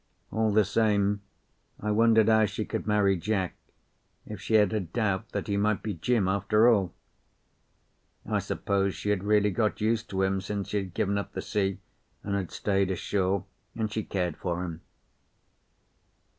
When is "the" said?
0.51-0.65, 11.33-11.41